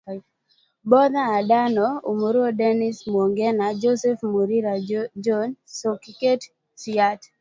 Bodha 0.89 1.23
Adano 1.39 1.87
Umuro 2.11 2.41
Dennis 2.59 2.97
Mwongela 3.11 3.65
Joseph 3.81 4.21
Muriira 4.33 4.73
John 5.25 5.49
Koskei 5.77 6.41
Siyat 6.81 7.21